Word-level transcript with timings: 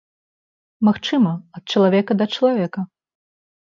Магчыма, 0.89 1.31
ад 1.59 1.63
чалавека 1.77 2.11
да 2.25 2.31
чалавека. 2.37 2.91